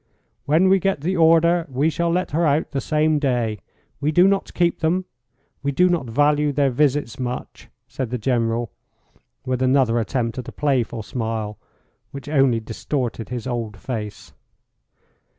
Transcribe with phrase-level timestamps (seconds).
[0.45, 3.59] "When we get the order we shall let her out the same day.
[3.99, 5.05] We do not keep them;
[5.61, 8.71] we do not value their visits much," said the General,
[9.45, 11.59] with another attempt at a playful smile,
[12.09, 14.33] which only distorted his old face.